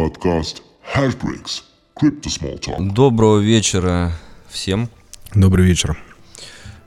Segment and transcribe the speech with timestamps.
[0.00, 0.62] подкаст
[0.96, 1.62] Hashbricks
[1.94, 2.92] Crypto Small Talk.
[2.94, 4.12] Доброго вечера
[4.48, 4.88] всем.
[5.34, 6.02] Добрый вечер.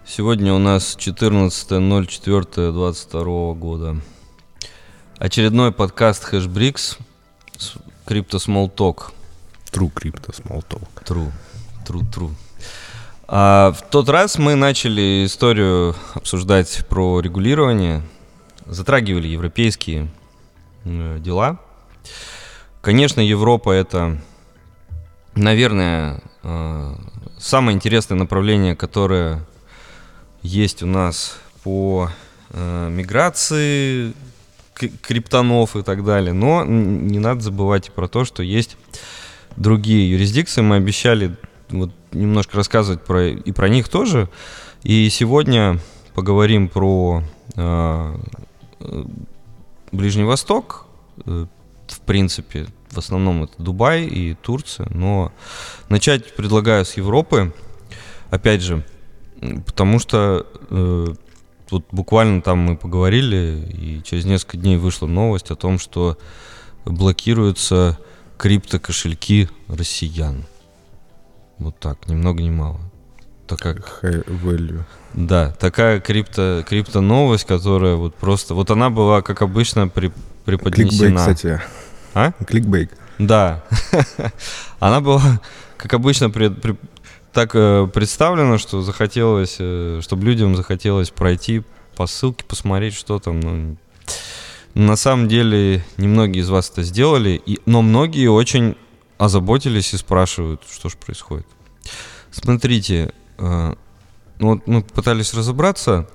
[0.04, 4.02] Сегодня у нас 14.04.22 года.
[5.20, 6.98] Очередной подкаст Hashbricks
[8.08, 9.12] Crypto Small Talk.
[9.72, 10.88] True Crypto Small Talk.
[11.06, 11.32] True,
[11.86, 12.32] true, true.
[13.28, 18.02] А в тот раз мы начали историю обсуждать про регулирование,
[18.66, 20.08] затрагивали европейские
[20.86, 21.60] э, дела.
[22.84, 24.20] Конечно, Европа это,
[25.36, 26.96] наверное, э,
[27.38, 29.46] самое интересное направление, которое
[30.42, 32.10] есть у нас по
[32.50, 34.12] э, миграции
[34.74, 36.34] криптонов и так далее.
[36.34, 38.76] Но не надо забывать про то, что есть
[39.56, 40.60] другие юрисдикции.
[40.60, 41.38] Мы обещали
[41.70, 44.28] вот немножко рассказывать про, и про них тоже.
[44.84, 45.80] И сегодня
[46.16, 47.24] поговорим про
[47.56, 48.18] э,
[49.94, 50.86] Ближний Восток.
[51.94, 54.88] В принципе, в основном это Дубай и Турция.
[54.90, 55.32] Но
[55.90, 57.54] начать предлагаю с Европы.
[58.32, 58.84] Опять же,
[59.66, 61.08] потому что э,
[61.70, 66.18] вот буквально там мы поговорили, и через несколько дней вышла новость о том, что
[66.86, 68.00] блокируются
[68.38, 70.46] криптокошельки россиян.
[71.60, 72.80] Вот так, ни много ни мало.
[73.46, 73.76] Такая...
[74.02, 74.84] High value.
[75.14, 78.56] Да, такая крипто, крипто новость, которая вот просто...
[78.56, 80.12] Вот она была, как обычно, при,
[80.46, 80.90] преподнесена.
[80.90, 81.62] Кликбейк, кстати.
[82.14, 82.32] А?
[82.46, 82.92] Кликбейк.
[83.20, 83.64] Да.
[84.80, 85.42] она была,
[85.78, 86.76] как обычно, при, при,
[87.32, 91.64] так э, представлена, что захотелось, э, чтобы людям захотелось пройти
[91.96, 93.40] по ссылке, посмотреть, что там.
[93.40, 93.78] Ну,
[94.76, 98.76] на самом деле, немногие из вас это сделали, и, но многие очень
[99.18, 101.48] озаботились и спрашивают, что же происходит.
[102.32, 103.76] Смотрите, э,
[104.40, 106.10] ну вот мы пытались разобраться.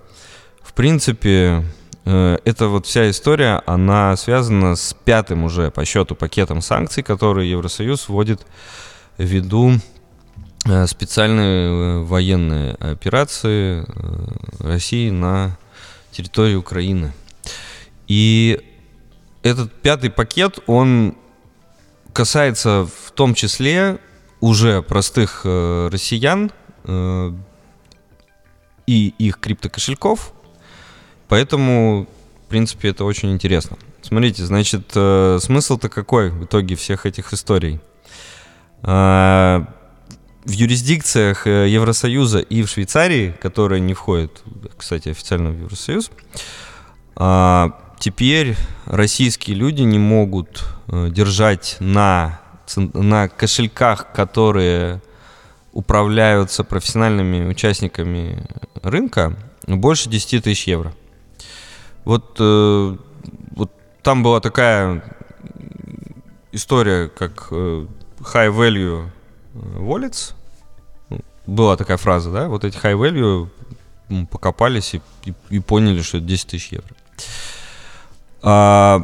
[0.62, 1.64] В принципе,
[2.08, 8.08] эта вот вся история, она связана с пятым уже по счету пакетом санкций, которые Евросоюз
[8.08, 8.46] вводит
[9.18, 9.72] ввиду
[10.64, 13.84] э, специальной военной операции
[14.60, 15.58] России на
[16.12, 17.12] территории Украины.
[18.06, 18.60] И
[19.42, 21.16] этот пятый пакет, он
[22.12, 23.98] касается в том числе
[24.40, 26.50] уже простых э, россиян
[26.84, 27.32] э,
[28.86, 30.32] и их криптокошельков,
[31.28, 32.06] поэтому,
[32.46, 33.76] в принципе, это очень интересно.
[34.02, 37.80] Смотрите, значит, э, смысл-то какой в итоге всех этих историй?
[38.82, 39.64] Э,
[40.44, 44.42] в юрисдикциях э, Евросоюза и в Швейцарии, которая не входит,
[44.76, 46.10] кстати, официально в Евросоюз,
[47.98, 48.56] теперь
[48.86, 52.40] российские люди не могут держать на,
[52.76, 55.02] на кошельках, которые
[55.72, 58.46] управляются профессиональными участниками
[58.82, 60.94] рынка, больше 10 тысяч евро.
[62.08, 62.96] Вот, э,
[63.54, 63.70] вот
[64.02, 65.02] там была такая
[66.52, 67.86] история, как э,
[68.20, 69.10] high value
[69.52, 70.32] wallets.
[71.46, 72.48] Была такая фраза, да?
[72.48, 73.50] Вот эти high value
[74.30, 76.88] покопались и, и, и поняли, что это 10 тысяч евро.
[78.40, 79.02] А,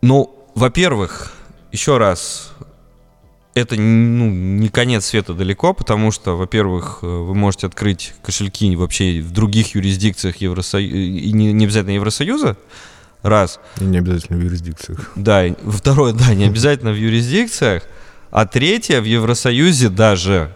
[0.00, 1.34] ну, во-первых,
[1.70, 2.54] еще раз,
[3.54, 9.20] это ну, не конец света далеко, потому что, во-первых, э, вы можете открыть кошельки вообще
[9.20, 12.56] в других юрисдикциях Евросоюза, и не, не обязательно Евросоюза,
[13.22, 13.60] раз.
[13.80, 15.10] И не обязательно в юрисдикциях.
[15.16, 17.84] Да, второе, да, не обязательно в юрисдикциях,
[18.30, 20.54] а третье, в Евросоюзе даже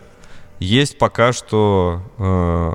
[0.60, 2.72] есть пока что э,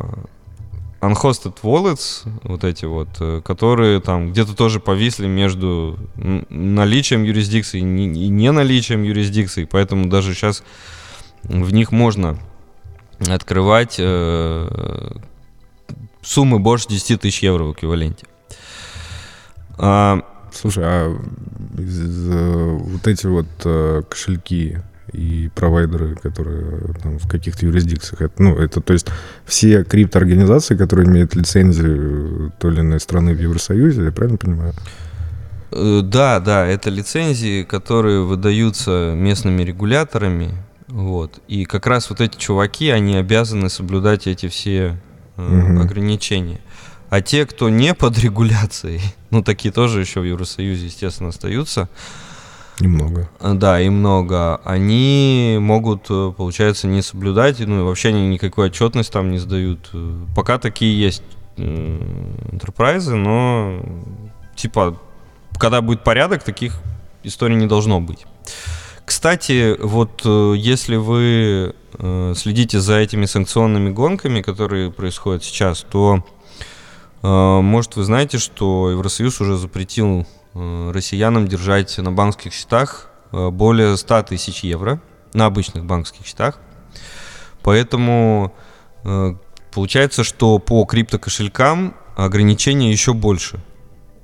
[1.01, 7.83] unhosted wallets, вот эти вот, э, которые там где-то тоже повисли между наличием юрисдикции и
[7.83, 10.63] не наличием юрисдикции, поэтому даже сейчас
[11.43, 12.39] в них можно
[13.27, 15.11] открывать э,
[16.21, 18.25] суммы больше 10 тысяч евро в эквиваленте.
[19.77, 20.21] А,
[20.51, 21.17] Слушай, а
[21.77, 24.79] из, э, вот эти вот э, кошельки,
[25.11, 28.21] и провайдеры, которые там, в каких-то юрисдикциях.
[28.21, 29.07] Это, ну, это, то есть
[29.45, 34.73] все криптоорганизации, которые имеют лицензию той или иной страны в Евросоюзе, я правильно понимаю?
[35.71, 40.53] Э, да, да, это лицензии, которые выдаются местными регуляторами,
[40.89, 41.39] вот.
[41.47, 44.97] И как раз вот эти чуваки, они обязаны соблюдать эти все
[45.37, 45.81] э, угу.
[45.81, 46.61] ограничения.
[47.09, 51.89] А те, кто не под регуляцией, ну такие тоже еще в Евросоюзе, естественно, остаются,
[52.79, 53.29] Немного.
[53.39, 54.61] А, да, и много.
[54.63, 59.89] Они могут, э, получается, не соблюдать, ну и вообще они никакой отчетность там не сдают.
[59.93, 61.23] Э, пока такие есть
[61.57, 63.81] интерпрайзы, но
[64.55, 64.97] типа,
[65.57, 66.79] когда будет порядок, таких
[67.23, 68.25] историй не должно быть.
[69.05, 71.75] Кстати, вот э, если вы
[72.35, 76.23] следите за этими санкционными гонками, которые происходят сейчас, то
[77.21, 83.95] может вы знаете, что Евросоюз уже запретил э, россиянам держать на банковских счетах э, более
[83.97, 84.99] 100 тысяч евро
[85.33, 86.59] на обычных банковских счетах.
[87.61, 88.53] Поэтому
[89.03, 89.35] э,
[89.71, 93.59] получается, что по криптокошелькам ограничения еще больше.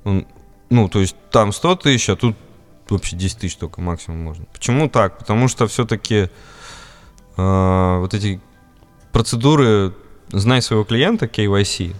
[0.04, 2.36] Ну, то есть там 100 тысяч, а тут
[2.88, 4.46] вообще 10 тысяч только максимум можно.
[4.52, 5.18] Почему так?
[5.18, 6.28] Потому что все-таки
[7.36, 8.40] вот эти
[9.12, 9.92] процедуры
[10.28, 11.94] «Знай своего клиента» KYC,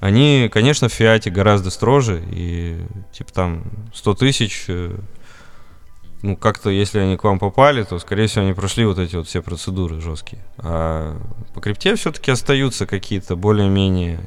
[0.00, 2.80] они, конечно, в фиате гораздо строже, и
[3.12, 3.64] типа там
[3.94, 4.96] 100 тысяч, э,
[6.22, 9.28] ну как-то, если они к вам попали, то, скорее всего, они прошли вот эти вот
[9.28, 10.42] все процедуры жесткие.
[10.56, 11.20] А
[11.54, 14.26] по крипте все-таки остаются какие-то более-менее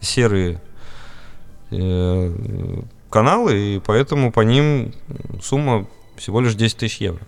[0.00, 0.62] серые
[1.70, 4.94] э, каналы, и поэтому по ним
[5.42, 5.86] сумма
[6.16, 7.20] всего лишь 10 тысяч евро.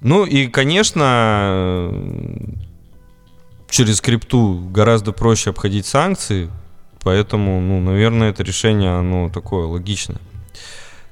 [0.00, 1.92] Ну и, конечно,
[3.76, 6.50] через крипту гораздо проще обходить санкции,
[7.02, 10.16] поэтому, ну, наверное, это решение, оно такое логичное.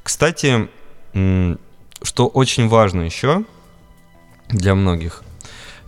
[0.02, 0.70] Кстати,
[1.12, 3.44] что очень важно еще
[4.48, 5.24] для многих,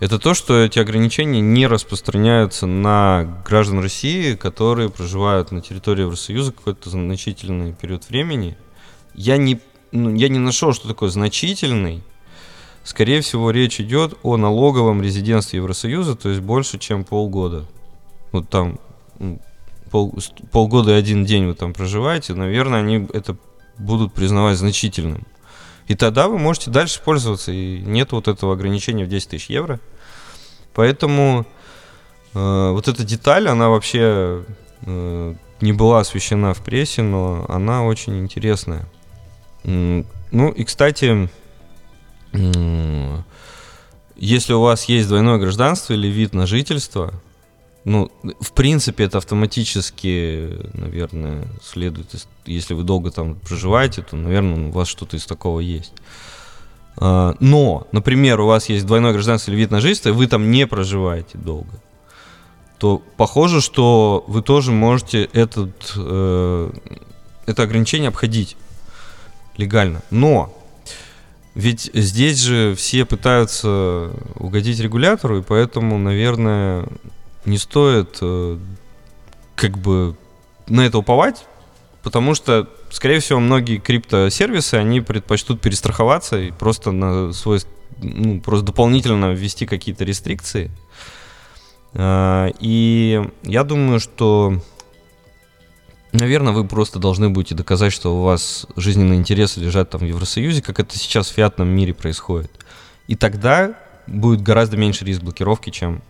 [0.00, 6.52] это то, что эти ограничения не распространяются на граждан России, которые проживают на территории Евросоюза
[6.52, 8.54] какой-то значительный период времени.
[9.14, 9.62] Я не,
[9.92, 12.04] ну, я не нашел, что такое значительный.
[12.86, 17.66] Скорее всего, речь идет о налоговом резидентстве Евросоюза, то есть больше, чем полгода.
[18.30, 18.78] Вот там
[19.90, 20.16] пол,
[20.52, 23.36] полгода и один день вы там проживаете, наверное, они это
[23.76, 25.26] будут признавать значительным.
[25.88, 29.80] И тогда вы можете дальше пользоваться, и нет вот этого ограничения в 10 тысяч евро.
[30.72, 31.44] Поэтому
[32.34, 34.44] э, вот эта деталь, она вообще
[34.82, 38.86] э, не была освещена в прессе, но она очень интересная.
[39.64, 41.28] Ну и, кстати,
[44.16, 47.12] если у вас есть двойное гражданство или вид на жительство,
[47.84, 48.10] ну,
[48.40, 54.88] в принципе, это автоматически, наверное, следует, если вы долго там проживаете, то, наверное, у вас
[54.88, 55.92] что-то из такого есть.
[56.96, 60.50] А, Но, например, у вас есть двойное гражданство или вид на жительство, и вы там
[60.50, 61.80] не проживаете долго,
[62.78, 66.70] то похоже, что вы тоже можете этот, э,
[67.46, 68.56] это ограничение обходить
[69.56, 70.02] легально.
[70.10, 70.52] Но
[71.56, 76.86] ведь здесь же все пытаются угодить регулятору, и поэтому, наверное,
[77.46, 78.58] не стоит э,
[79.54, 80.16] как бы
[80.66, 81.46] на это уповать,
[82.02, 87.60] потому что, скорее всего, многие криптосервисы, они предпочтут перестраховаться и просто на свой,
[88.02, 90.70] ну, просто дополнительно ввести какие-то рестрикции.
[91.94, 94.60] А, И я думаю, что,
[96.16, 100.62] наверное, вы просто должны будете доказать, что у вас жизненные интересы лежат там в Евросоюзе,
[100.62, 102.50] как это сейчас в фиатном мире происходит.
[103.06, 103.74] И тогда
[104.06, 106.02] будет гораздо меньше риск блокировки, чем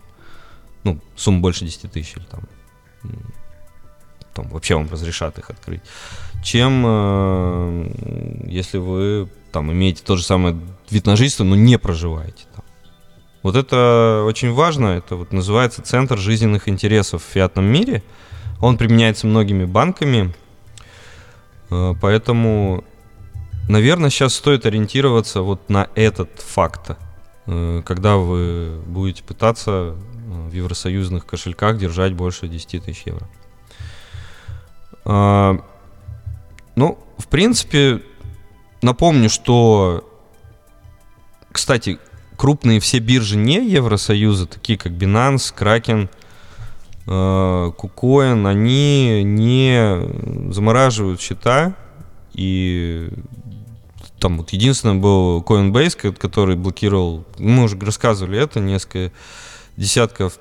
[0.83, 2.41] ну, сумма больше 10 тысяч или там,
[4.33, 5.81] там вообще вам разрешат их открыть,
[6.43, 10.55] чем э, если вы там имеете тот же самый
[10.89, 12.63] вид на жительство, но не проживаете там.
[13.43, 18.03] Вот это очень важно, это вот называется центр жизненных интересов в фиатном мире.
[18.59, 20.33] Он применяется многими банками,
[21.69, 22.83] э, поэтому,
[23.67, 26.97] наверное, сейчас стоит ориентироваться вот на этот факт,
[27.45, 33.27] э, когда вы будете пытаться э, в евросоюзных кошельках держать больше 10 тысяч евро.
[35.05, 35.59] А,
[36.75, 38.03] Ну, в принципе,
[38.81, 40.07] напомню, что,
[41.51, 41.97] кстати,
[42.35, 46.09] крупные все биржи не Евросоюза, такие как Binance, Kraken,
[47.07, 51.75] э, KuCoin, они не замораживают счета,
[52.33, 53.09] и
[54.19, 59.11] там вот единственное был Coinbase, ко- который блокировал, мы уже рассказывали это, несколько
[59.75, 60.39] десятков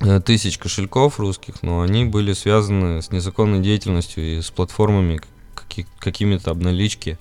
[0.00, 5.20] э, тысяч кошельков русских, но они были связаны с незаконной деятельностью и с платформами
[5.54, 7.18] каки- какими-то обналички,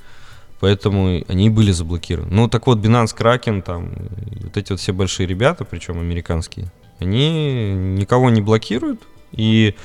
[0.59, 2.31] поэтому они были заблокированы.
[2.31, 3.91] Ну так вот, Binance, Kraken, там,
[4.41, 9.01] вот эти вот все большие ребята, причем американские, они никого не блокируют,
[9.31, 9.75] и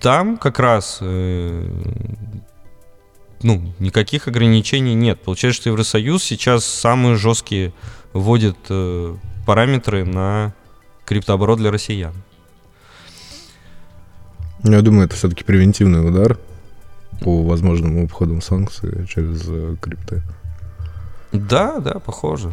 [0.00, 1.68] там как раз э,
[3.42, 5.20] ну, никаких ограничений нет.
[5.20, 7.72] Получается, что Евросоюз сейчас самые жесткие
[8.12, 10.54] вводит э, параметры на
[11.04, 12.14] криптооборот для россиян.
[14.62, 16.38] Ну, Я думаю, это все-таки превентивный удар
[17.20, 20.22] по возможным обходам санкций через э, крипты.
[21.32, 22.52] Да, да, похоже.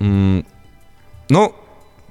[0.00, 1.54] Ну,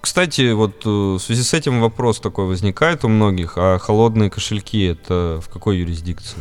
[0.03, 4.83] кстати, вот э, в связи с этим вопрос такой возникает у многих, а холодные кошельки
[4.83, 6.38] это в какой юрисдикции?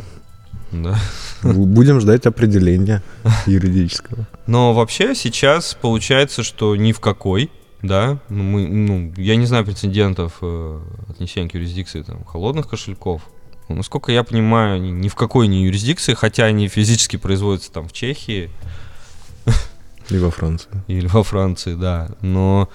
[0.72, 0.98] Да.
[1.42, 3.04] Бу- Будем ждать определения
[3.46, 4.26] юридического.
[4.48, 7.50] Но вообще сейчас получается, что ни в какой,
[7.82, 13.22] да, ну, мы, ну, я не знаю прецедентов э, отнесения к юрисдикции там, холодных кошельков.
[13.68, 17.92] насколько я понимаю, ни, ни в какой не юрисдикции, хотя они физически производятся там в
[17.92, 18.50] Чехии
[20.10, 20.68] И во Франции.
[20.88, 22.08] или во Франции, да.
[22.22, 22.68] Но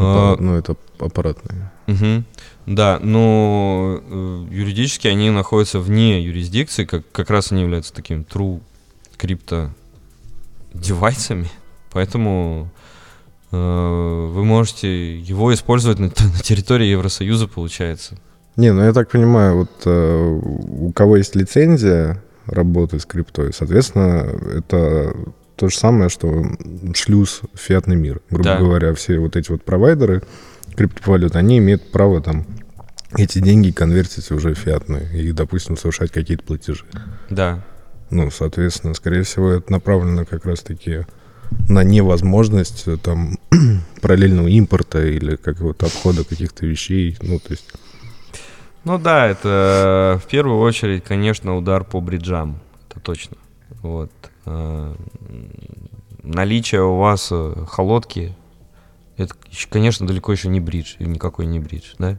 [0.00, 1.70] э, Аппарат- ну, это аппаратные.
[1.86, 2.24] Мгм.
[2.66, 8.60] Да, но э, юридически они находятся вне юрисдикции, как, как раз они являются таким true
[9.16, 9.70] крипто
[10.72, 11.48] девайсами,
[11.92, 12.70] поэтому
[13.50, 13.56] э,
[14.32, 18.16] вы можете его использовать на, на территории Евросоюза, получается.
[18.56, 24.26] Не, ну я так понимаю, вот э, у кого есть лицензия работы с криптой, соответственно,
[24.58, 25.14] это
[25.60, 26.46] то же самое, что
[26.94, 28.22] шлюз в фиатный мир.
[28.30, 28.58] Грубо Да.
[28.58, 30.22] говоря, все вот эти вот провайдеры
[30.74, 32.46] криптовалют, они имеют право там
[33.14, 36.84] эти деньги конвертить уже в фиатные и, допустим, совершать какие-то платежи.
[37.28, 37.62] Да,
[38.08, 41.04] Ну, соответственно, скорее всего, это направлено как раз-таки
[41.68, 43.38] на невозможность э, там
[44.00, 47.18] параллельного импорта или как вот обхода каких-то вещей.
[47.20, 47.70] Ну, то есть
[48.84, 52.60] Ну да, это э, в первую очередь, конечно, удар по бриджам.
[52.88, 53.36] Это точно.
[53.82, 54.10] Вот.
[54.46, 54.94] Э,
[56.22, 58.36] Наличие у вас э, холодки,
[59.16, 59.34] это,
[59.70, 62.18] конечно, далеко еще не бридж, и никакой не бридж, да?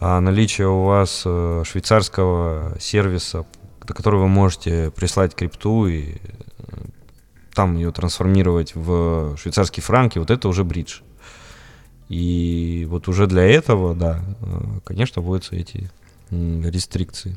[0.00, 3.46] А наличие у вас э, швейцарского сервиса,
[3.86, 6.16] до которого вы можете прислать крипту и
[7.54, 11.00] там ее трансформировать в швейцарские франки, вот это уже бридж.
[12.08, 14.22] И вот уже для этого, да,
[14.84, 15.90] конечно, вводятся эти
[16.30, 17.36] рестрикции.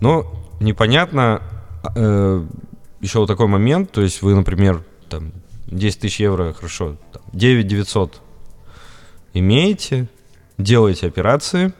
[0.00, 1.42] Но непонятно,
[3.04, 5.32] еще вот такой момент, то есть вы, например, там
[5.66, 8.20] 10 тысяч евро, хорошо, там, 9 900
[9.34, 10.08] имеете,
[10.58, 11.72] делаете операции,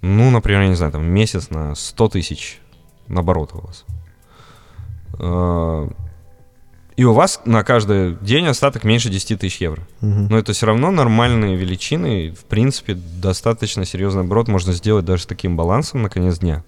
[0.00, 2.60] ну, например, я не знаю, там месяц на 100 тысяч
[3.08, 3.84] наоборот у вас.
[5.18, 5.88] Э,
[6.96, 9.82] И у вас на каждый день остаток меньше 10 тысяч евро.
[10.28, 12.26] Но это все равно нормальные величины.
[12.26, 16.62] и, В принципе, достаточно серьезный оборот можно сделать даже с таким балансом на конец дня.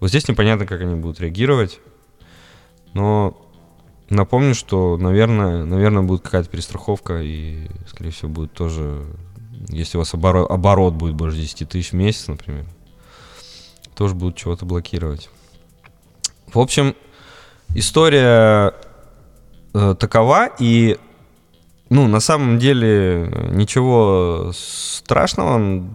[0.00, 1.80] Вот здесь непонятно, как они будут реагировать.
[2.92, 3.36] Но
[4.10, 7.20] напомню, что, наверное, наверное будет какая-то перестраховка.
[7.22, 9.06] И, скорее всего, будет тоже...
[9.68, 12.66] Если у вас оборо- оборот будет больше 10 тысяч в месяц, например,
[13.94, 15.30] тоже будут чего-то блокировать.
[16.52, 16.94] В общем,
[17.74, 18.74] история
[19.74, 20.98] э, такова, и
[21.88, 25.86] ну, на самом деле ничего страшного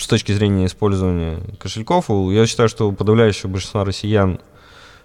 [0.00, 2.06] с точки зрения использования кошельков.
[2.08, 4.40] Я считаю, что у подавляющего большинства россиян,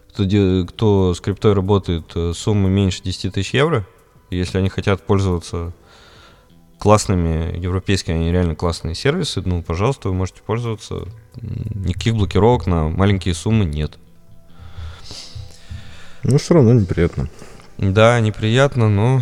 [0.10, 0.25] кто,
[0.68, 3.86] кто с криптой работает, э, суммы меньше 10 тысяч евро.
[4.30, 5.74] Если они хотят пользоваться
[6.80, 11.08] классными европейскими, они реально классные сервисы, ну, пожалуйста, вы можете пользоваться.
[11.36, 13.98] Никаких блокировок на маленькие суммы нет.
[16.24, 17.30] Ну, все равно неприятно.
[17.78, 19.22] Да, неприятно, но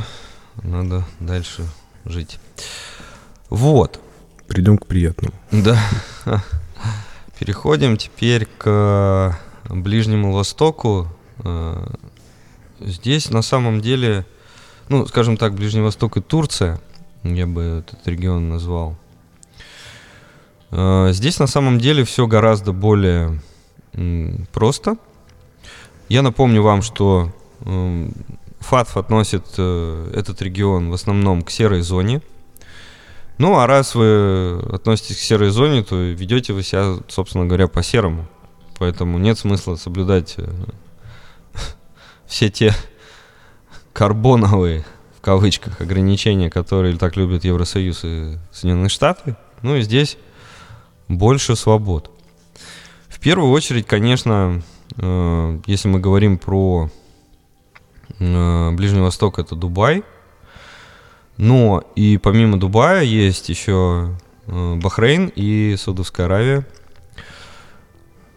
[0.61, 1.65] надо дальше
[2.05, 2.39] жить.
[3.49, 3.99] Вот.
[4.53, 5.33] Придем к приятному.
[5.51, 5.79] Да.
[7.39, 9.35] Переходим теперь к
[9.67, 11.07] Ближнему Востоку.
[11.43, 11.83] Э,
[12.79, 14.25] Здесь на самом деле,
[14.89, 16.79] ну, скажем так, Ближний Восток и Турция,
[17.23, 18.95] я бы этот регион назвал.
[20.69, 23.41] Э, Здесь на самом деле все гораздо более
[24.51, 24.97] просто.
[26.09, 27.31] Я напомню вам, что
[27.61, 28.13] м,
[28.59, 32.21] ФАТФ относит э, этот регион в основном к серой зоне.
[33.37, 37.81] Ну, а раз вы относитесь к серой зоне, то ведете вы себя, собственно говоря, по
[37.81, 38.27] серому.
[38.77, 40.49] Поэтому нет смысла соблюдать э,
[42.27, 42.73] все те
[43.93, 44.85] карбоновые,
[45.17, 49.35] в кавычках, ограничения, которые так любят Евросоюз и Соединенные Штаты.
[49.61, 50.17] Ну и здесь
[51.07, 52.11] больше свобод.
[53.07, 54.61] В первую очередь, конечно,
[54.97, 56.89] э, если мы говорим про
[58.19, 60.03] э, Ближний Восток, это Дубай.
[61.37, 66.67] Но и помимо Дубая есть еще э, Бахрейн и Саудовская Аравия.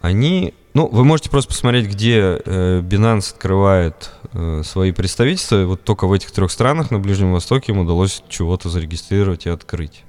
[0.01, 5.65] Они, ну, вы можете просто посмотреть, где э, Binance открывает э, свои представительства.
[5.65, 10.03] Вот только в этих трех странах на Ближнем Востоке им удалось чего-то зарегистрировать и открыть.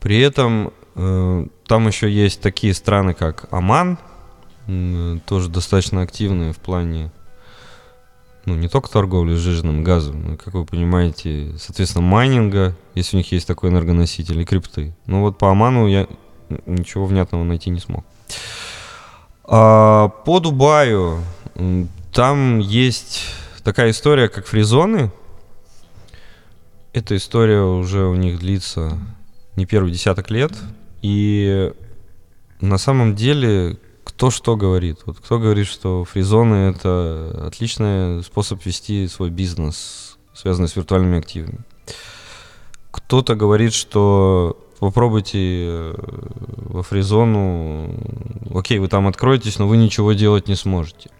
[0.00, 3.98] При этом там еще есть такие страны, как Оман,
[5.24, 7.10] тоже достаточно активные в плане
[8.44, 13.30] ну, не только торговли сжиженным газом, но, как вы понимаете, соответственно, майнинга, если у них
[13.32, 14.94] есть такой энергоноситель, и крипты.
[15.06, 16.08] Ну вот по Оману я
[16.66, 18.04] ничего внятного найти не смог.
[19.44, 21.22] А, по Дубаю
[22.12, 23.22] там есть
[23.62, 25.10] такая история, как фризоны.
[26.92, 28.98] Эта история уже у них длится
[29.56, 30.52] не первый десяток лет.
[31.00, 31.72] И
[32.60, 33.78] на самом деле
[34.14, 35.00] кто что говорит.
[35.06, 41.60] Вот кто говорит, что фризоны это отличный способ вести свой бизнес, связанный с виртуальными активами.
[42.90, 45.94] Кто-то говорит, что попробуйте э,
[46.56, 47.96] во фризону,
[48.54, 51.10] окей, вы там откроетесь, но вы ничего делать не сможете.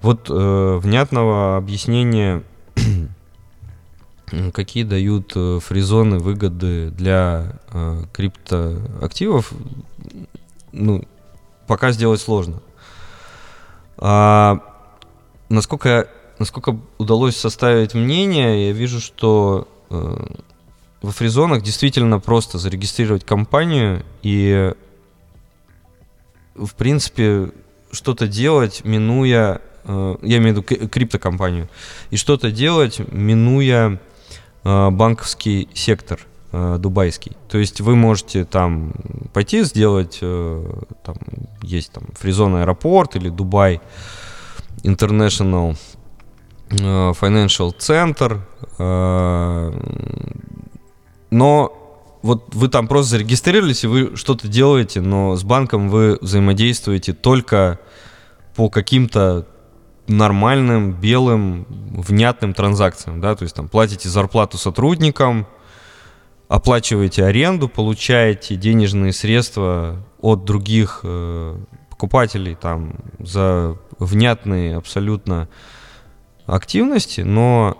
[0.00, 2.42] Вот э, внятного объяснения,
[4.52, 9.52] какие дают э, фризоны выгоды для э, криптоактивов,
[10.72, 11.04] ну,
[11.66, 12.60] пока сделать сложно.
[13.98, 14.60] А,
[15.48, 20.26] насколько, насколько удалось составить мнение, я вижу, что э,
[21.02, 24.72] во фризонах действительно просто зарегистрировать компанию и,
[26.54, 27.52] в принципе,
[27.90, 31.68] что-то делать, минуя, э, я имею в виду криптокомпанию,
[32.10, 34.00] и что-то делать, минуя
[34.64, 36.20] э, банковский сектор
[36.52, 37.36] э, дубайский.
[37.48, 38.92] То есть вы можете там
[39.32, 41.16] пойти сделать, там
[41.62, 43.80] есть там фризон аэропорт или Дубай
[44.84, 45.76] International
[46.70, 48.40] Financial Center,
[51.30, 51.82] но
[52.22, 57.80] вот вы там просто зарегистрировались, и вы что-то делаете, но с банком вы взаимодействуете только
[58.54, 59.46] по каким-то
[60.06, 65.46] нормальным, белым, внятным транзакциям, да, то есть там платите зарплату сотрудникам,
[66.52, 75.48] оплачиваете аренду, получаете денежные средства от других э, покупателей там за внятные абсолютно
[76.44, 77.78] активности, но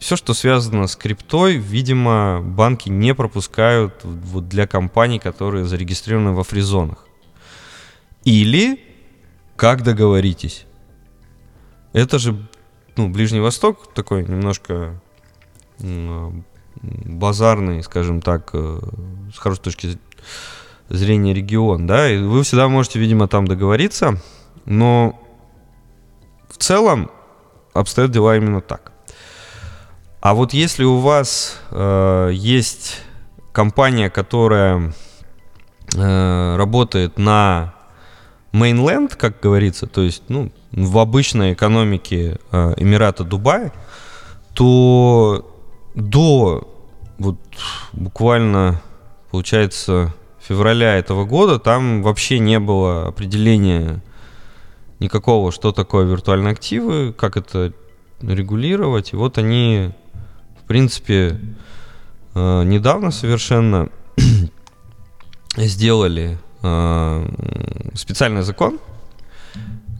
[0.00, 6.42] все, что связано с криптой, видимо, банки не пропускают вот для компаний, которые зарегистрированы во
[6.42, 7.06] фризонах.
[8.24, 8.80] Или
[9.54, 10.66] как договоритесь.
[11.92, 12.48] Это же
[12.96, 15.00] ну, Ближний Восток такой немножко
[16.82, 18.80] базарный, скажем так, э,
[19.34, 19.98] с хорошей точки
[20.88, 24.20] зрения регион, да, и вы всегда можете, видимо, там договориться,
[24.64, 25.18] но
[26.48, 27.10] в целом
[27.72, 28.92] обстоят дела именно так.
[30.20, 33.00] А вот если у вас э, есть
[33.52, 34.92] компания, которая
[35.96, 37.74] э, работает на
[38.52, 43.72] mainland, как говорится, то есть ну, в обычной экономике э, Эмирата Дубая,
[44.54, 45.44] то
[45.94, 46.71] до
[47.22, 47.38] вот
[47.92, 48.80] буквально,
[49.30, 54.02] получается, февраля этого года там вообще не было определения
[55.00, 57.72] никакого, что такое виртуальные активы, как это
[58.20, 59.12] регулировать.
[59.12, 59.92] И вот они
[60.62, 61.40] в принципе,
[62.34, 63.88] э, недавно совершенно
[65.56, 67.28] сделали э,
[67.94, 68.78] специальный закон.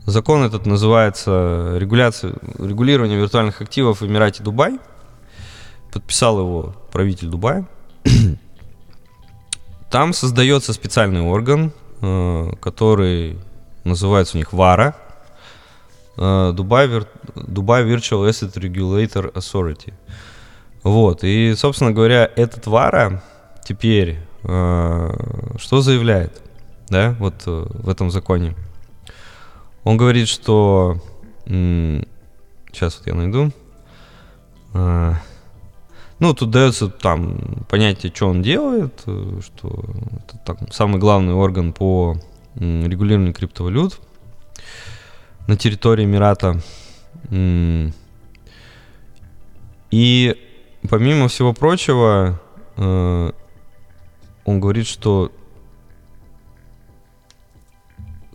[0.07, 4.79] Закон этот называется регуляция, регулирование виртуальных активов в Эмирате Дубай.
[5.93, 7.67] Подписал его правитель Дубая.
[9.91, 13.39] Там создается специальный орган, э, который
[13.85, 14.97] называется у них ВАРА.
[16.15, 16.91] Дубай,
[17.35, 19.95] Дубай Virtual Asset Regulator Authority.
[20.83, 23.23] Вот, и, собственно говоря, этот Вара
[23.65, 25.11] теперь э,
[25.59, 26.43] что заявляет,
[26.89, 28.57] да, вот э, в этом законе?
[29.85, 30.99] Он говорит, что...
[31.47, 33.53] Сейчас вот я найду.
[36.23, 39.85] Ну, тут дается там понятие, что он делает, э, что
[40.23, 42.17] это так, самый главный орган по
[42.55, 44.01] регулированию криптовалют
[45.49, 46.63] на территории Эмирата.
[49.91, 50.37] И
[50.89, 52.41] помимо всего прочего,
[52.77, 53.33] э,
[54.45, 55.33] он говорит, что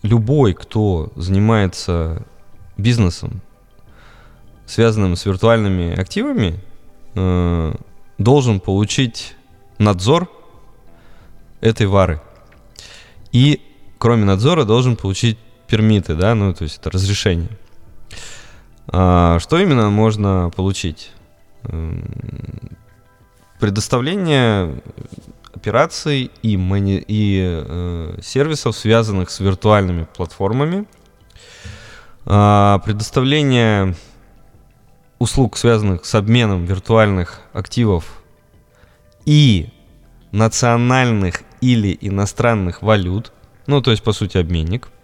[0.01, 2.25] любой, кто занимается
[2.75, 3.39] бизнесом,
[4.65, 6.59] связанным с виртуальными активами,
[7.17, 7.73] э,
[8.17, 9.35] должен получить
[9.77, 10.31] надзор
[11.61, 12.21] этой вары.
[13.31, 13.61] И
[13.97, 17.49] кроме надзора должен получить пермиты, да, ну то есть это разрешение.
[18.87, 21.11] А, что именно можно получить?
[23.59, 24.81] предоставление
[25.53, 30.85] операций и, мани- и э, сервисов, связанных с виртуальными платформами,
[32.25, 33.95] э, предоставление
[35.19, 38.21] услуг, связанных с обменом виртуальных активов
[39.25, 39.69] и
[40.31, 43.31] национальных или иностранных валют,
[43.65, 44.89] ну, то есть, по сути, обменник–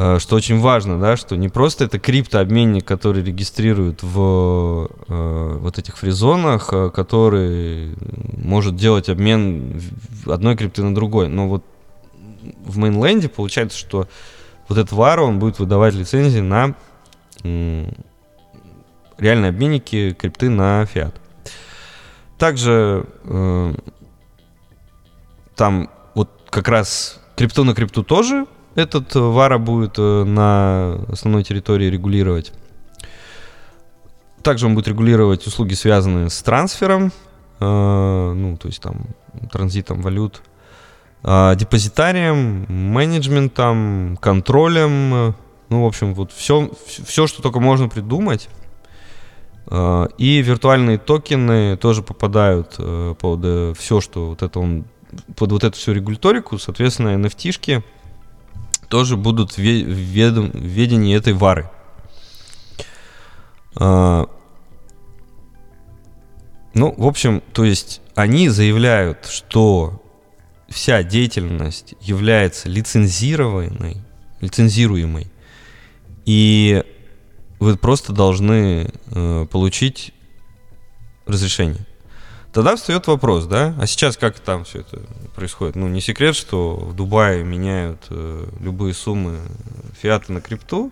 [0.00, 5.78] Э, что очень важно, да, что не просто это криптообменник, который регистрирует в э, вот
[5.78, 7.96] этих фризонах, э, который
[8.36, 9.82] может делать обмен
[10.24, 11.64] одной крипты на другой, но вот
[12.64, 14.06] в мейнленде получается, что
[14.68, 16.76] вот этот вар, он будет выдавать лицензии на
[19.18, 21.14] реальные обменники крипты на фиат.
[22.38, 23.74] Также э,
[25.56, 31.86] там вот как раз крипту на крипту тоже этот Вара будет э, на основной территории
[31.86, 32.52] регулировать.
[34.42, 37.12] Также он будет регулировать услуги, связанные с трансфером
[37.60, 39.06] э, ну, то есть там
[39.50, 40.42] транзитом валют,
[41.22, 45.32] э, депозитарием, менеджментом, контролем, э,
[45.68, 48.48] ну, в общем, вот все, все, что только можно придумать.
[49.70, 54.84] Э, и виртуальные токены тоже попадают э, под э, все, что вот это он,
[55.36, 57.82] под вот эту всю регуляторику, соответственно, NFT-шки
[58.88, 61.70] тоже будут в ведении этой вары.
[63.78, 64.26] Ну,
[66.74, 70.02] в общем, то есть они заявляют, что
[70.68, 73.98] вся деятельность является лицензированной,
[74.40, 75.30] лицензируемой,
[76.24, 76.82] и
[77.58, 80.12] вы просто должны э, получить
[81.26, 81.86] разрешение.
[82.52, 83.74] Тогда встает вопрос, да?
[83.78, 85.00] А сейчас как там все это
[85.34, 85.76] происходит?
[85.76, 89.38] Ну, не секрет, что в Дубае меняют э, любые суммы
[90.00, 90.90] фиата на крипту.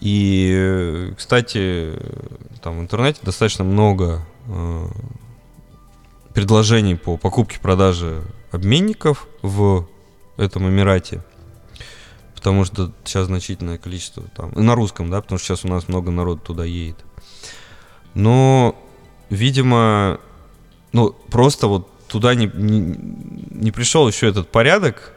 [0.00, 1.92] И, э, кстати,
[2.62, 4.86] там в интернете достаточно много э,
[6.32, 9.88] предложений по покупке-продаже обменников в
[10.36, 11.22] этом Эмирате.
[12.44, 14.52] Потому что сейчас значительное количество там.
[14.52, 17.02] На русском, да, потому что сейчас у нас много народу туда едет.
[18.12, 18.76] Но,
[19.30, 20.20] видимо,
[20.92, 25.14] ну, просто вот туда не, не, не пришел еще этот порядок.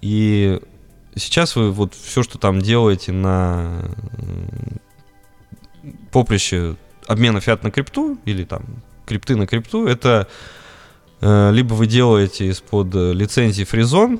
[0.00, 0.58] И
[1.14, 3.84] сейчас вы вот все, что там делаете на
[6.12, 8.64] поприще обмена фиат на крипту или там
[9.04, 10.28] крипты на крипту, это
[11.20, 14.18] э, либо вы делаете из-под э, лицензии фризон,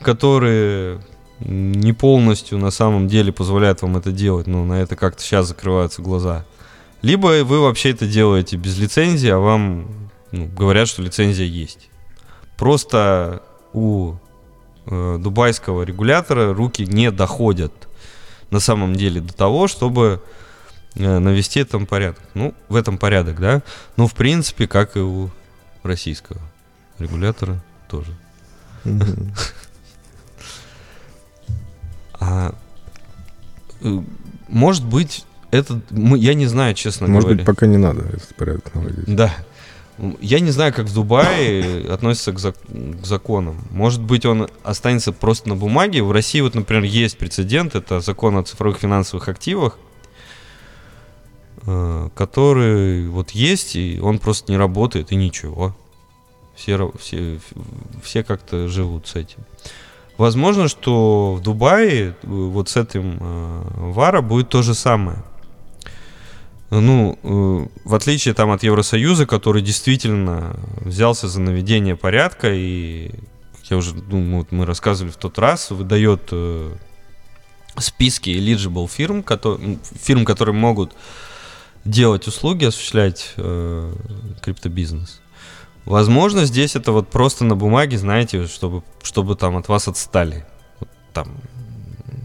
[0.00, 1.00] которые
[1.44, 6.02] не полностью на самом деле позволяют вам это делать, но на это как-то сейчас закрываются
[6.02, 6.44] глаза.
[7.02, 9.88] Либо вы вообще это делаете без лицензии, а вам
[10.30, 11.90] ну, говорят, что лицензия есть.
[12.56, 14.14] Просто у
[14.86, 17.72] э, дубайского регулятора руки не доходят
[18.50, 20.22] на самом деле до того, чтобы
[20.94, 22.22] э, навести там порядок.
[22.34, 23.62] Ну, в этом порядок, да.
[23.96, 25.30] Но в принципе, как и у
[25.82, 26.40] российского
[26.98, 28.12] регулятора тоже.
[28.84, 29.34] Мгм.
[32.24, 32.54] А,
[33.80, 34.00] э,
[34.48, 37.36] может быть, это, мы- я не знаю, честно Может говоря.
[37.38, 39.04] быть, пока не надо этот порядок наводить.
[39.14, 39.34] Да.
[40.20, 43.56] Я не знаю, как в Дубае относится к, зак- к законам.
[43.70, 46.02] Может быть, он останется просто на бумаге.
[46.02, 47.74] В России, вот, например, есть прецедент.
[47.74, 49.78] Это закон о цифровых финансовых активах,
[51.66, 55.76] э, который вот есть, и он просто не работает, и ничего.
[56.56, 57.38] Все, все,
[58.02, 59.38] все как-то живут с этим.
[60.22, 65.24] Возможно, что в Дубае э, вот с этим э, ВАРа будет то же самое.
[66.70, 73.10] Ну, э, в отличие там от Евросоюза, который действительно взялся за наведение порядка и,
[73.56, 76.72] как я уже думаю, вот мы рассказывали в тот раз, выдает э,
[77.78, 80.92] списки eligible фирм, кото- м, фирм, которые могут
[81.84, 83.92] делать услуги, осуществлять э,
[84.40, 85.21] криптобизнес.
[85.84, 90.46] Возможно, здесь это вот просто на бумаге, знаете, чтобы, чтобы там от вас отстали.
[90.78, 91.28] Вот там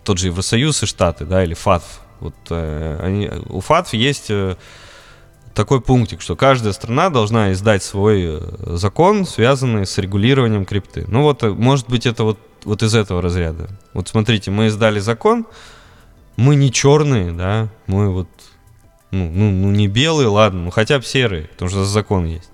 [0.04, 2.02] тот же Евросоюз и Штаты, да, или ФАТФ.
[2.20, 4.56] Вот э, они, у ФАТФ есть э,
[5.58, 8.40] такой пунктик, что каждая страна должна издать свой э,
[8.76, 11.06] закон, связанный с регулированием крипты.
[11.08, 13.70] Ну вот, э, может быть, это вот, вот из этого разряда.
[13.94, 15.48] Вот смотрите, мы издали закон,
[16.36, 18.30] мы не черные, да, мы вот,
[19.10, 22.52] ну, ну, ну не белые, ладно, ну хотя бы серые, потому что закон есть.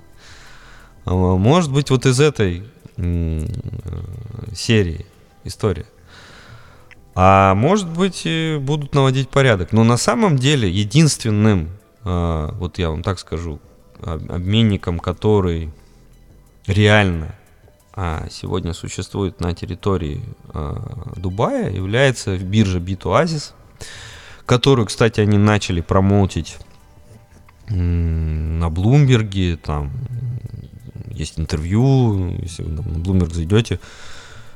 [1.05, 2.63] А, Может быть, вот из этой
[2.97, 3.45] э,
[4.53, 5.05] серии
[5.43, 5.85] история.
[7.15, 8.27] А может быть,
[8.59, 9.71] будут наводить порядок.
[9.71, 11.69] Но на самом деле единственным,
[12.03, 13.59] э, вот я вам так скажу,
[14.01, 15.71] об- обменником, который
[16.65, 17.35] реально
[17.95, 20.21] а, сегодня существует на территории
[20.53, 20.75] э,
[21.15, 23.51] Дубая, является биржа BitOasis,
[24.47, 26.57] которую, кстати, они начали промоутить
[27.69, 29.91] на Блумберге, там
[31.13, 33.79] есть интервью, если вы там на Bloomberg зайдете,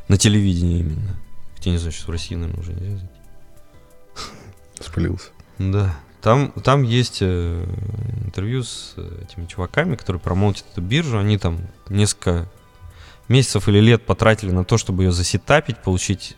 [0.07, 1.15] на телевидении именно.
[1.55, 3.07] Хотя не знаю, сейчас в России, наверное, уже нельзя зайти.
[4.79, 5.29] Спалился.
[5.57, 5.95] Да.
[6.21, 7.65] Там, там есть э,
[8.25, 11.19] интервью с э, этими чуваками, которые промоутят эту биржу.
[11.19, 12.49] Они там несколько
[13.27, 16.35] месяцев или лет потратили на то, чтобы ее засетапить, получить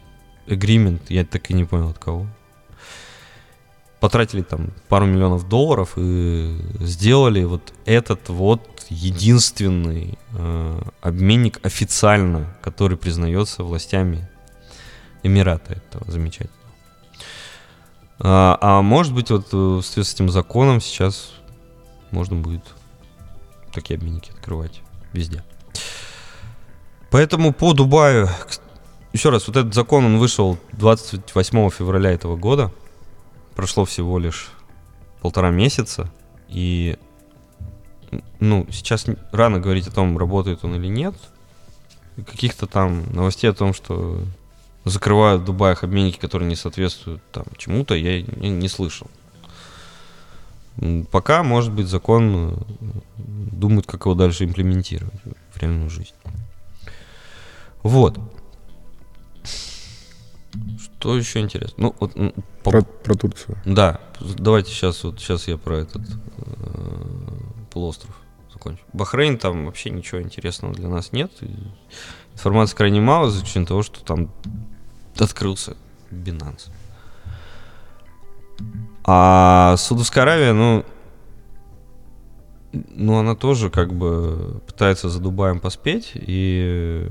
[0.48, 1.02] agreement.
[1.10, 2.28] Я так и не понял от кого.
[4.00, 12.98] Потратили там пару миллионов долларов и сделали вот этот вот единственный э, обменник официально, который
[12.98, 14.30] признается властями
[15.22, 16.60] Эмирата этого замечательного.
[18.20, 21.32] А, а может быть, вот э, в связи с этим законом сейчас
[22.12, 22.64] можно будет
[23.74, 24.82] такие обменники открывать
[25.14, 25.44] везде.
[27.12, 28.30] Поэтому по Дубаю,
[29.14, 32.72] еще раз, вот этот закон, он вышел 28 февраля этого года.
[33.60, 34.52] Прошло всего лишь
[35.20, 36.10] полтора месяца.
[36.48, 36.98] И
[38.40, 41.14] ну, сейчас рано говорить о том, работает он или нет.
[42.16, 44.24] Каких-то там новостей о том, что
[44.86, 49.12] закрывают в Дубаях обменники, которые не соответствуют там чему-то, я не, слышал.
[51.12, 52.84] Пока, может быть, закон э,
[53.18, 55.20] думают, как его дальше имплементировать
[55.54, 56.16] в реальную жизнь.
[57.84, 58.18] Вот.
[60.82, 61.76] Что еще интересно?
[61.78, 62.14] Ну, вот,
[62.64, 63.58] по- Про, про Турцию.
[63.66, 67.38] да, давайте сейчас вот сейчас я про этот э,
[67.72, 68.16] полуостров
[68.52, 68.82] закончу.
[68.94, 71.32] Бахрейн там вообще ничего интересного для нас нет.
[72.34, 74.32] Информации крайне мало, за исключением того, что там
[75.20, 75.78] открылся
[76.10, 76.70] Binance.
[79.04, 80.86] А Саудовская Аравия, ну,
[82.72, 87.08] ну, она тоже как бы пытается за Дубаем поспеть, и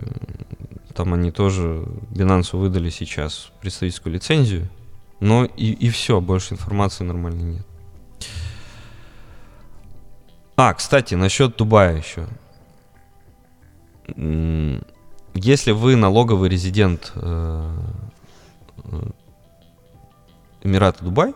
[0.99, 4.69] там они тоже Binance выдали сейчас представительскую лицензию,
[5.21, 7.67] но и, и все, больше информации нормально нет.
[10.57, 12.27] А, кстати, насчет Дубая еще.
[15.35, 17.77] Если вы налоговый резидент э,
[18.87, 19.03] э,
[20.65, 21.33] Эмирата Дубай,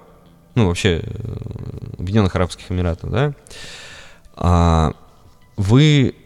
[0.56, 1.12] ну вообще э,
[2.00, 3.32] Объединенных Арабских Эмиратов, да,
[4.34, 4.92] а,
[5.56, 6.16] вы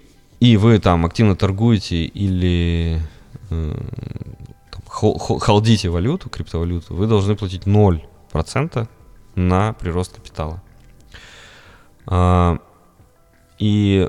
[0.40, 3.02] и вы там активно торгуете или
[3.48, 8.88] там, хол- хол- холдите валюту, криптовалюту, вы должны платить 0%
[9.34, 10.62] на прирост капитала.
[12.06, 12.58] А,
[13.58, 14.08] и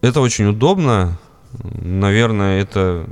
[0.00, 1.18] это очень удобно.
[1.62, 3.08] Наверное, это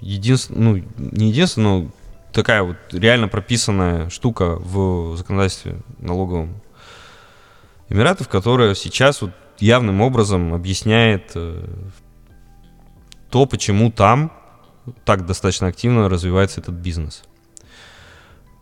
[0.00, 1.90] единственное, ну, не единственное, но
[2.32, 6.60] такая вот реально прописанная штука в законодательстве налоговом
[7.88, 11.66] Эмиратов, которая сейчас вот явным образом объясняет э,
[13.30, 14.32] то, почему там
[15.04, 17.22] так достаточно активно развивается этот бизнес.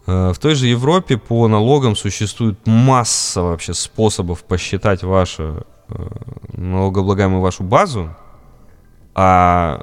[0.06, 6.08] Э, В той же Европе по налогам существует масса вообще способов посчитать вашу э,
[6.52, 8.14] налогооблагаемую вашу базу,
[9.14, 9.80] а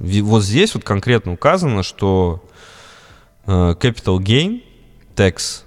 [0.00, 2.44] э, вот здесь вот конкретно указано, что
[3.46, 4.62] capital gain
[5.16, 5.64] tax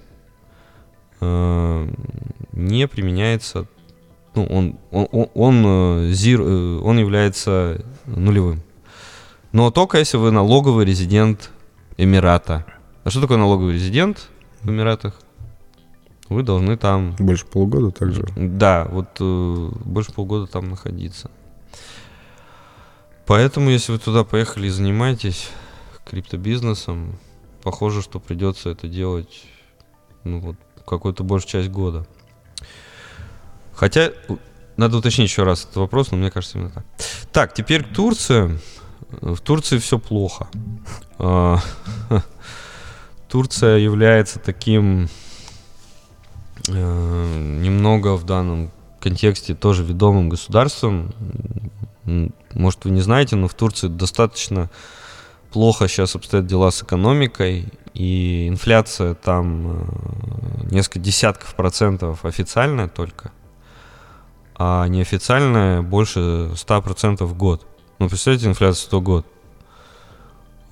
[2.52, 3.66] не применяется,
[4.34, 8.62] ну, он, он, он, он, э, zero, э, он является нулевым.
[9.52, 11.50] Но только если вы налоговый резидент
[11.96, 12.66] Эмирата.
[13.04, 14.28] А что такое налоговый резидент
[14.62, 15.20] в Эмиратах?
[16.28, 18.26] Вы должны там Больше полугода также.
[18.34, 21.30] да, вот э, больше полгода там находиться.
[23.26, 25.50] Поэтому, если вы туда поехали и занимаетесь
[26.04, 27.18] криптобизнесом,
[27.62, 29.44] похоже, что придется это делать
[30.24, 32.06] ну, вот, какую-то большую часть года.
[33.74, 34.12] Хотя,
[34.76, 36.84] надо уточнить еще раз этот вопрос, но мне кажется именно так.
[37.32, 38.58] Так, теперь Турция.
[39.20, 40.48] В Турции все плохо.
[41.18, 41.58] А,
[43.28, 45.08] Турция является таким
[46.68, 51.12] э, немного в данном контексте тоже ведомым государством.
[52.52, 54.70] Может, вы не знаете, но в Турции достаточно
[55.52, 63.30] плохо сейчас обстоят дела с экономикой, и инфляция там э, несколько десятков процентов официальная только,
[64.56, 67.66] а неофициальная больше 100% в год.
[67.98, 69.26] Ну, представляете, инфляция 100 год.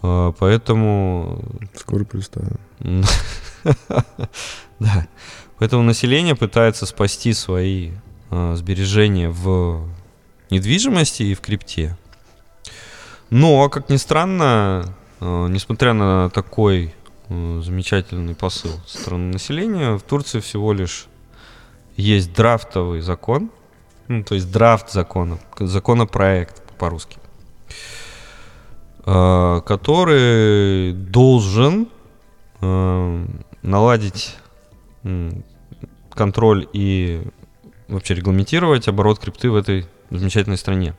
[0.03, 1.43] А, Поэтому
[1.75, 2.59] Скоро представим.
[4.79, 5.07] Да.
[5.59, 7.93] Поэтому население пытается спасти свои
[8.31, 9.87] а, сбережения в
[10.51, 11.97] недвижимости и в крипте.
[13.31, 16.95] Но, как ни странно, а, несмотря на такой
[17.29, 21.07] а, замечательный посыл со стороны населения, в Турции всего лишь
[21.97, 23.51] есть драфтовый закон,
[24.09, 27.19] ну, то есть драфт закона, законопроект по-русски,
[29.05, 31.89] а, который должен
[32.61, 33.27] э,
[33.63, 34.37] наладить
[36.11, 37.23] контроль и
[37.89, 40.95] вообще регламентировать оборот крипты в этой замечательной стране.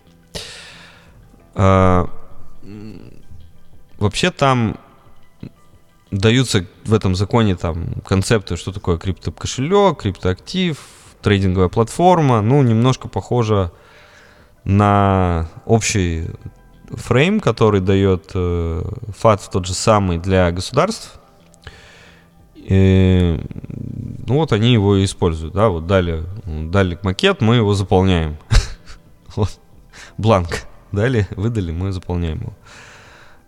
[1.56, 2.10] А,
[3.98, 4.78] Вообще там
[6.12, 10.78] даются в этом законе там концепты, что такое криптокошелек, криптоактив,
[11.24, 12.42] трейдинговая платформа.
[12.42, 13.72] Ну, немножко похоже
[14.64, 16.28] на общий
[16.90, 18.84] фрейм, который дает э,
[19.18, 21.20] ФАТ тот же самый для государств.
[22.56, 23.42] И,
[24.26, 28.38] ну вот они его и используют, да, вот дали, дали макет, мы его заполняем.
[29.36, 29.50] Вот,
[30.20, 32.54] бланк дали, выдали, мы заполняем его.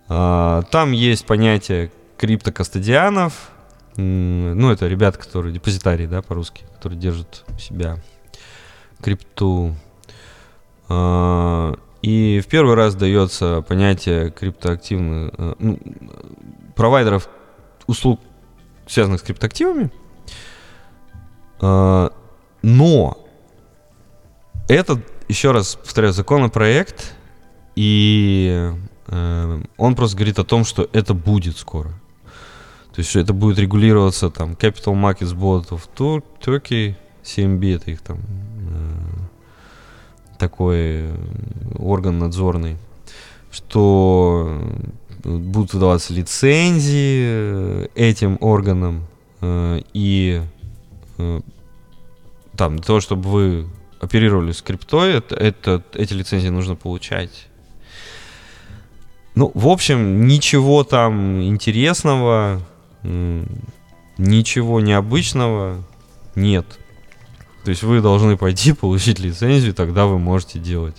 [0.10, 3.52] А, Там есть понятие криптокастодианов,
[3.98, 7.98] ну это ребята, которые депозитарии, да, по-русски, которые держат у себя
[9.02, 9.76] крипту.
[10.90, 15.80] А, И в первый раз дается понятие криптоактивных, э, ну,
[16.76, 17.30] провайдеров
[17.88, 18.20] услуг,
[18.86, 19.92] связанных с криптоактивами.
[21.60, 22.12] А,
[22.62, 23.18] Но
[24.68, 27.16] этот, еще раз повторяю, законопроект,
[27.76, 28.72] и
[29.08, 31.94] э, он просто говорит о том, что это будет скоро.
[32.96, 38.00] То есть это будет регулироваться там Capital Markets Board of Tur- Turkey, CMB, это их
[38.00, 41.16] там э, такой э,
[41.78, 42.78] орган надзорный,
[43.52, 44.62] что
[45.26, 49.06] будут выдаваться лицензии э, этим органам,
[49.42, 50.42] э, и
[51.18, 51.42] э,
[52.56, 53.68] там для того, чтобы вы
[54.00, 57.50] оперировали с криптой, это, это, эти лицензии нужно получать.
[59.36, 62.62] Ну, в общем, ничего там интересного,
[64.18, 65.84] ничего необычного
[66.36, 66.66] нет.
[67.64, 70.96] То есть вы должны пойти получить лицензию, тогда вы можете делать.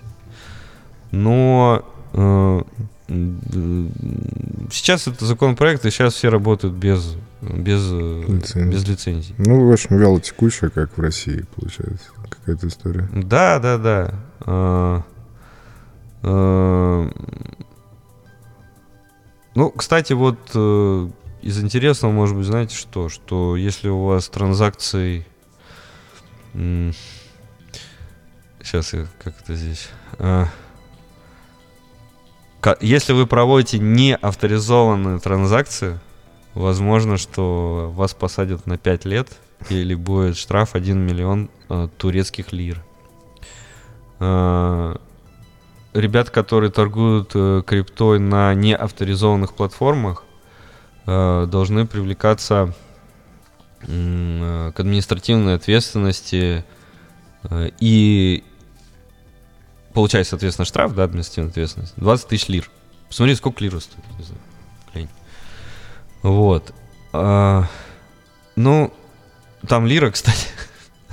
[1.13, 2.63] Но э,
[4.71, 8.73] сейчас это законопроект, и сейчас все работают без, без, э, Лицензии.
[8.73, 9.35] без лицензий.
[9.39, 12.07] Ну, в общем, вяло текущая, как в России, получается.
[12.29, 13.09] Какая-то история.
[13.15, 14.15] Да, да, да.
[14.41, 15.03] А,
[16.23, 17.11] а,
[19.55, 21.09] Ну, кстати, вот э,
[21.47, 23.09] из интересного, может быть, знаете что?
[23.09, 25.25] Что если у вас транзакции...
[26.53, 26.97] Сейчас
[28.93, 29.89] я как это здесь...
[30.19, 30.49] А,
[32.81, 36.01] Если вы проводите не авторизованные транзакции,
[36.55, 39.29] возможно, что вас посадят на 5 лет
[39.69, 42.83] или будет штраф 1 миллион э, турецких лир.
[44.19, 44.97] Э,
[45.95, 50.27] Ребят, которые торгуют э, криптой на неавторизованных платформах,
[51.07, 52.75] должны привлекаться
[53.83, 56.65] э, к административной ответственности
[57.45, 58.45] э, и
[59.95, 62.71] получать, соответственно, штраф, да, административная ответственность, 20 тысяч лир.
[63.09, 64.05] Посмотри, сколько лир стоит.
[66.23, 66.75] Вот.
[67.13, 67.69] А,
[68.57, 68.93] ну,
[69.69, 70.49] там лира, кстати,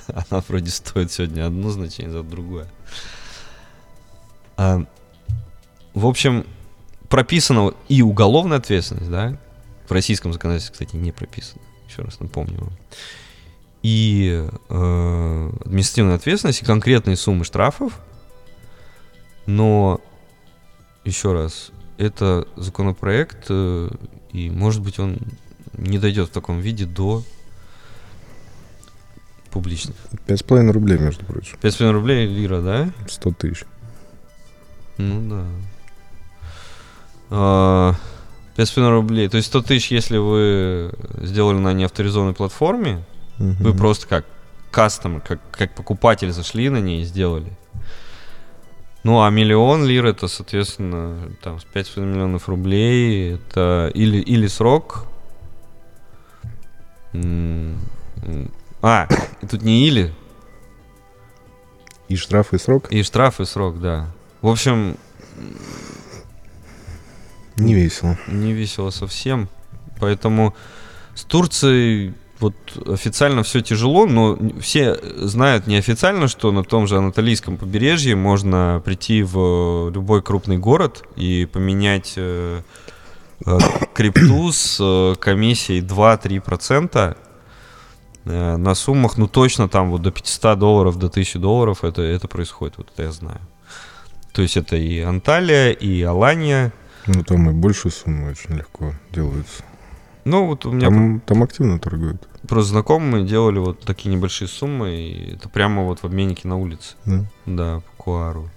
[0.08, 2.67] она вроде стоит сегодня одно значение, за другое.
[4.58, 4.84] А,
[5.93, 6.45] в общем,
[7.10, 9.38] прописана и уголовная ответственность, да,
[9.88, 12.74] в российском законодательстве, кстати, не прописано, еще раз напомню вам.
[13.82, 18.00] И э, административная ответственность, и конкретные суммы штрафов,
[19.46, 20.00] но,
[21.04, 23.89] еще раз, это законопроект, э,
[24.32, 25.19] и, может быть, он
[25.74, 27.24] не дойдет в таком виде до
[29.52, 29.96] публичных.
[30.28, 31.58] 5,5 рублей, между прочим.
[31.62, 32.91] 5,5 рублей лира, да?
[33.08, 33.65] 100 тысяч.
[34.98, 35.46] Ну да.
[37.30, 37.96] А,
[38.63, 39.28] 5,5 рублей.
[39.30, 43.04] То есть 100 тысяч, если вы сделали на неавторизованной платформе,
[43.38, 43.78] вы Мгм.
[43.78, 44.26] просто как
[44.71, 47.52] кастомер, как, как покупатель зашли на ней и сделали.
[49.04, 55.06] Ну, а миллион лир это, соответственно, там, с 5,5 миллионов рублей, это или, или срок.
[58.82, 59.08] А,
[59.41, 60.13] и тут не или,
[62.10, 62.91] И штраф, и срок?
[62.91, 64.08] и штраф, и срок, да.
[64.41, 64.97] В общем,
[67.58, 68.18] Не весело.
[68.28, 69.50] не весело совсем.
[70.00, 70.56] Поэтому
[71.16, 72.56] с Турцией вот
[72.88, 79.24] официально все тяжело, но все знают неофициально, что на том же Анатолийском побережье можно прийти
[79.24, 82.62] в любой крупный город и поменять э,
[83.46, 83.58] э,
[83.94, 87.16] крипту с э, комиссией 2-3%
[88.26, 92.28] э, на суммах, ну точно там вот до 500 долларов, до 1000 долларов это, это
[92.28, 93.39] происходит, вот это я знаю.
[94.34, 96.74] То есть это и Анталия, и Алания.
[97.08, 99.63] Ну, там и большие суммы очень легко делаются.
[100.26, 102.28] Ну, вот у меня Там, там активно торгуют.
[102.48, 106.96] Просто знакомые делали вот такие небольшие суммы, и это прямо вот в обменнике на улице.
[107.06, 107.26] Да?
[107.46, 108.50] Да, по Куару.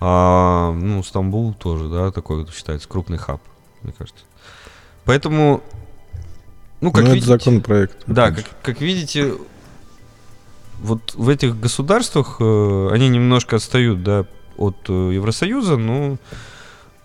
[0.00, 3.40] А, ну, Стамбул тоже, да, такой вот считается крупный хаб,
[3.82, 4.24] мне кажется.
[5.04, 5.62] Поэтому,
[6.80, 7.32] ну, как Ну, это видите...
[7.32, 7.96] законопроект.
[8.06, 9.34] Да, как, как видите,
[10.80, 16.18] вот в этих государствах э, они немножко отстают, да, от э, Евросоюза, но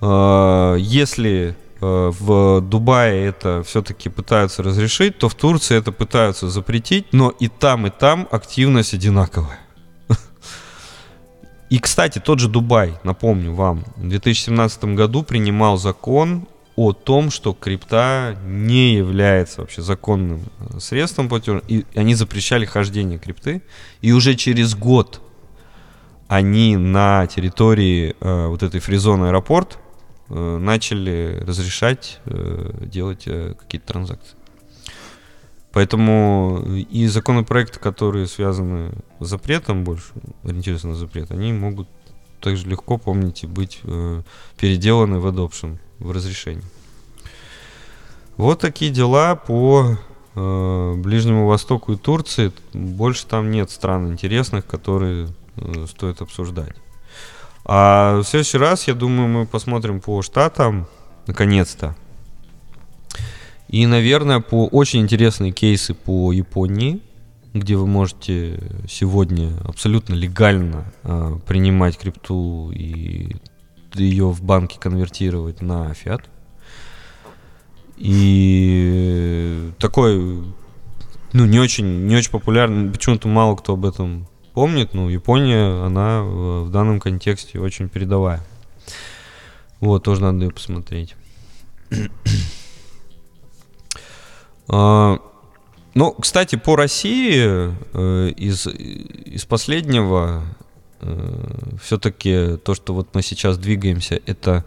[0.05, 7.29] если э, в Дубае это все-таки пытаются разрешить, то в Турции это пытаются запретить, но
[7.29, 9.59] и там, и там активность одинаковая.
[11.69, 17.53] И, кстати, тот же Дубай, напомню вам, в 2017 году принимал закон о том, что
[17.53, 23.61] крипта не является вообще законным э, средством платежа, и они запрещали хождение крипты,
[24.01, 25.21] и уже через год
[26.27, 29.82] они на территории э, вот этой фризон аэропорт э,
[30.29, 34.35] начали разрешать э, делать э, какие-то транзакции.
[35.71, 40.13] Поэтому и законопроекты, которые связаны с запретом, больше
[40.43, 41.87] ориентируются на запрет, они могут
[42.39, 44.21] также легко, помните, быть э,
[44.57, 46.63] переделаны в adoption, в разрешении.
[48.37, 49.97] Вот такие дела по
[50.35, 52.51] э, Ближнему Востоку и Турции.
[52.73, 56.75] Больше там нет стран интересных, которые э, стоит обсуждать.
[57.65, 60.87] А в следующий раз, я думаю, мы посмотрим по штатам,
[61.27, 61.95] наконец-то.
[63.69, 66.99] И, наверное, по очень интересные кейсы по Японии,
[67.53, 73.35] где вы можете сегодня абсолютно легально э, принимать крипту и
[73.93, 76.23] ее в банке конвертировать на фиат.
[77.97, 80.43] И такой,
[81.31, 86.21] ну, не очень, не очень популярный, почему-то мало кто об этом помнит, но Япония, она
[86.21, 88.41] в, в данном контексте очень передовая.
[89.79, 91.15] Вот, тоже надо ее посмотреть.
[94.67, 95.19] а,
[95.93, 100.43] ну, кстати, по России э, из, из последнего
[101.01, 104.63] э, все-таки то, что вот мы сейчас двигаемся, это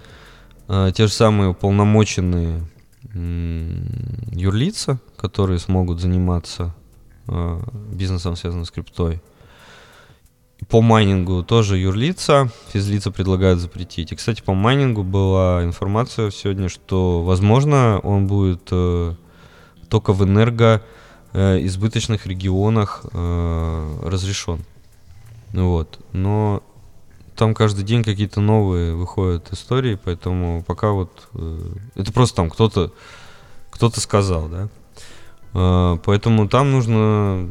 [0.68, 2.62] э, те же самые уполномоченные
[4.32, 6.74] юрлица, которые смогут заниматься
[7.28, 7.60] э,
[7.92, 9.22] бизнесом, связанным с криптой.
[10.68, 14.10] По майнингу тоже юрлица, физлица предлагают запретить.
[14.10, 19.14] И, кстати, по майнингу была информация сегодня, что, возможно, он будет э,
[19.90, 20.82] только в энерго
[21.34, 24.64] э, избыточных регионах э, разрешен.
[25.52, 26.00] Вот.
[26.12, 26.62] Но
[27.36, 31.60] там каждый день какие-то новые выходят истории, поэтому пока вот э,
[31.94, 32.92] это просто там кто-то
[33.70, 34.68] кто-то сказал, да.
[35.52, 37.48] Э, поэтому там нужно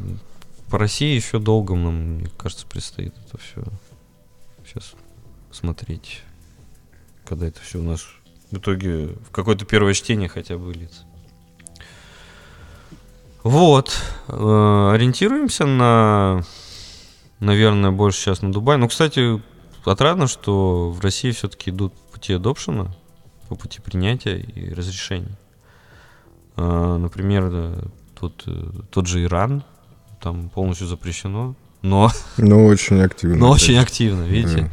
[0.76, 3.64] по России еще долго нам, мне кажется, предстоит это все
[4.66, 4.92] сейчас
[5.50, 6.22] смотреть,
[7.24, 8.06] когда это все у нас
[8.52, 11.06] в итоге в какое-то первое чтение хотя бы выльется.
[13.44, 13.98] Вот,
[14.28, 14.34] э,
[14.94, 16.44] ориентируемся на,
[17.40, 18.78] наверное, больше сейчас на Дубай.
[18.78, 19.42] Ну, кстати,
[19.86, 22.94] отрадно, что в России все-таки идут пути адопшена,
[23.48, 25.38] по пути принятия и разрешения.
[26.58, 29.64] А, например, тот, э, тот же Иран,
[30.26, 31.54] там полностью запрещено,
[31.84, 32.12] но...
[32.38, 33.36] Но очень активно.
[33.36, 34.62] Но очень активно, видите?
[34.62, 34.70] Да.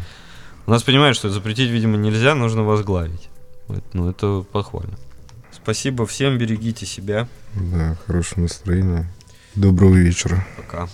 [0.67, 3.29] У нас понимают, что запретить, видимо, нельзя, нужно возглавить.
[3.93, 4.97] Ну, это похвально.
[5.53, 7.29] Спасибо всем, берегите себя.
[7.55, 9.13] Да, хорошего настроения.
[9.55, 10.43] Доброго вечера.
[10.57, 10.89] Пока.